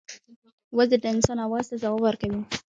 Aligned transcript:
وزې 0.77 0.97
د 1.01 1.05
انسان 1.13 1.37
آواز 1.45 1.65
ته 1.69 1.75
ځواب 1.81 1.99
ورکوي 2.03 2.41